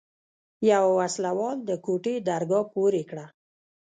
[0.69, 3.25] يوه وسله وال د کوټې درګاه پورې کړه.